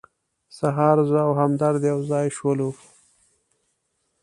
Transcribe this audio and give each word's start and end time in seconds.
سهار 0.57 0.97
زه 1.09 1.19
او 1.27 1.31
همدرد 1.41 1.81
یو 1.91 1.99
ځای 2.09 2.27
شولو. 2.37 2.69